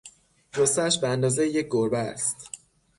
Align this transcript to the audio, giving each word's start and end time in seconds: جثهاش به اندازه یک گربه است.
جثهاش 0.53 0.99
به 0.99 1.07
اندازه 1.07 1.47
یک 1.47 1.67
گربه 1.71 1.97
است. 1.97 2.49